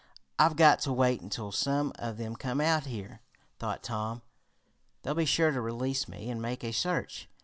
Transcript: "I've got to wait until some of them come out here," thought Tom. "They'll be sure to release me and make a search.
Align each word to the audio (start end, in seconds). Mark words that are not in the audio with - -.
"I've 0.39 0.55
got 0.55 0.79
to 0.79 0.91
wait 0.93 1.21
until 1.21 1.51
some 1.51 1.91
of 1.99 2.17
them 2.17 2.35
come 2.35 2.59
out 2.59 2.85
here," 2.87 3.21
thought 3.59 3.83
Tom. 3.83 4.23
"They'll 5.03 5.13
be 5.13 5.25
sure 5.25 5.51
to 5.51 5.61
release 5.61 6.07
me 6.07 6.31
and 6.31 6.41
make 6.41 6.63
a 6.63 6.71
search. 6.73 7.29